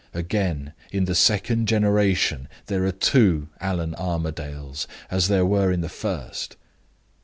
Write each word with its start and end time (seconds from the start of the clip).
Again, 0.15 0.73
in 0.91 1.05
the 1.05 1.13
second 1.13 1.67
generation, 1.67 2.47
there 2.65 2.83
are 2.87 2.91
two 2.91 3.49
Allan 3.59 3.93
Armadales 3.99 4.87
as 5.11 5.27
there 5.27 5.45
were 5.45 5.71
in 5.71 5.81
the 5.81 5.89
first. 5.89 6.55